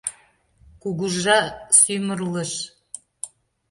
[0.81, 1.39] КУГЫЖА
[1.77, 2.51] СӰМЫРЛЫШ